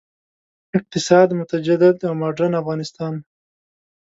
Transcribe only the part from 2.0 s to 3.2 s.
او مډرن افغانستان.